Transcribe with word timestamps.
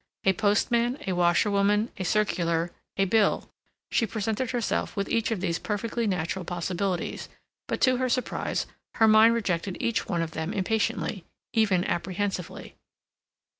A 0.23 0.33
postman, 0.33 0.97
a 1.05 1.13
washerwoman, 1.13 1.91
a 1.97 2.03
circular, 2.03 2.71
a 2.97 3.05
bill—she 3.05 4.07
presented 4.07 4.49
herself 4.49 4.95
with 4.95 5.07
each 5.07 5.29
of 5.29 5.41
these 5.41 5.59
perfectly 5.59 6.07
natural 6.07 6.43
possibilities; 6.43 7.29
but, 7.67 7.79
to 7.81 7.97
her 7.97 8.09
surprise, 8.09 8.65
her 8.95 9.07
mind 9.07 9.35
rejected 9.35 9.77
each 9.79 10.09
one 10.09 10.23
of 10.23 10.31
them 10.31 10.53
impatiently, 10.53 11.23
even 11.53 11.83
apprehensively. 11.85 12.73